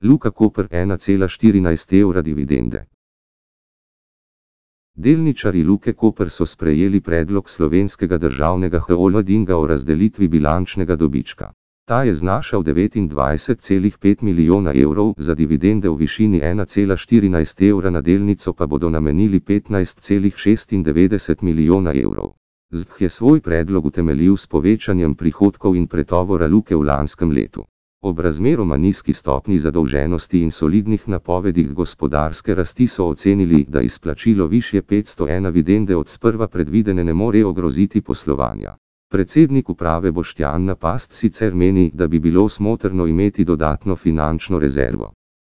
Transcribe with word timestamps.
Luka 0.00 0.30
Koper 0.30 0.68
1,14 0.70 2.00
evra 2.00 2.22
dividende. 2.22 2.86
Delničari 4.94 5.64
Luke 5.64 5.92
Koper 5.92 6.30
so 6.30 6.46
sprejeli 6.46 7.00
predlog 7.00 7.50
slovenskega 7.50 8.18
državnega 8.18 8.78
holdinga 8.78 9.56
o 9.56 9.66
razdelitvi 9.66 10.28
bilančnega 10.28 10.96
dobička. 10.96 11.52
Ta 11.84 12.02
je 12.02 12.14
znašal 12.14 12.62
29,5 12.62 14.22
milijona 14.22 14.72
evrov, 14.74 15.14
za 15.16 15.34
dividende 15.34 15.88
v 15.88 15.96
višini 15.96 16.40
1,14 16.40 17.68
evra 17.68 17.90
na 17.90 18.00
delnico 18.00 18.52
pa 18.52 18.66
bodo 18.66 18.90
namenili 18.90 19.40
15,96 19.40 21.42
milijona 21.42 21.92
evrov. 21.94 22.32
ZBH 22.70 23.02
je 23.02 23.08
svoj 23.08 23.40
predlog 23.40 23.86
utemeljil 23.86 24.36
s 24.36 24.46
povečanjem 24.46 25.14
prihodkov 25.14 25.76
in 25.76 25.86
pretovora 25.86 26.46
Luke 26.46 26.76
v 26.76 26.82
lanskem 26.82 27.30
letu. 27.30 27.64
Ob 28.00 28.20
razmeroma 28.20 28.76
nizki 28.76 29.12
stopni 29.12 29.58
zadolženosti 29.58 30.38
in 30.42 30.50
solidnih 30.50 31.08
napovedih 31.08 31.72
gospodarske 31.74 32.54
rasti 32.54 32.86
so 32.86 33.08
ocenili, 33.08 33.64
da 33.68 33.80
izplačilo 33.80 34.46
više 34.46 34.82
501 34.82 35.52
dividende 35.52 35.96
od 35.96 36.08
sprva 36.08 36.48
predvidene 36.48 37.04
ne 37.04 37.14
more 37.14 37.44
ogroziti 37.44 38.00
poslovanja. 38.00 38.76
Predsednik 39.10 39.70
uprave 39.70 40.12
Boštjan 40.12 40.64
Napast 40.64 41.14
sicer 41.14 41.54
meni, 41.54 41.90
da 41.94 42.06
bi 42.06 42.20
bilo 42.20 42.48
smotrno 42.48 43.06
imeti 43.06 43.44
dodatno 43.44 43.96
finančno 43.96 44.58
rezervo. 44.58 45.12